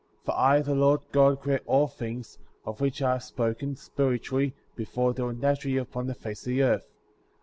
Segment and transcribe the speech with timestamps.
[0.25, 5.13] For I, the Lord God, created all things, of which I have spoken, spiritually,^ before
[5.13, 6.87] they were naturally upon the face of the earth.